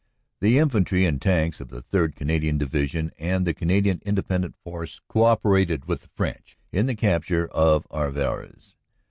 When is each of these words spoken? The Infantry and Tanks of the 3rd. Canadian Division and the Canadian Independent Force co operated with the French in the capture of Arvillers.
The 0.39 0.57
Infantry 0.57 1.05
and 1.05 1.21
Tanks 1.21 1.61
of 1.61 1.67
the 1.67 1.83
3rd. 1.83 2.15
Canadian 2.15 2.57
Division 2.57 3.11
and 3.19 3.45
the 3.45 3.53
Canadian 3.53 4.01
Independent 4.03 4.55
Force 4.63 4.99
co 5.07 5.21
operated 5.25 5.85
with 5.85 6.01
the 6.01 6.09
French 6.15 6.57
in 6.71 6.87
the 6.87 6.95
capture 6.95 7.45
of 7.49 7.85
Arvillers. 7.91 8.75